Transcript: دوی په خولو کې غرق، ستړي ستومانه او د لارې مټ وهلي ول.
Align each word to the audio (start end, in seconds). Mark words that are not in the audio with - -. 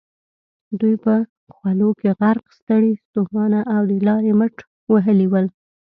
دوی 0.79 0.95
په 1.05 1.13
خولو 1.55 1.89
کې 1.99 2.09
غرق، 2.19 2.45
ستړي 2.59 2.91
ستومانه 3.03 3.59
او 3.75 3.81
د 3.89 3.93
لارې 4.07 4.31
مټ 4.39 4.55
وهلي 4.93 5.27
ول. 5.29 5.45